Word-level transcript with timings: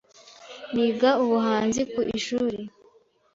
Niga 0.73 1.09
ubuhanzi 1.23 1.81
ku 1.91 1.99
ishuri. 2.17 2.59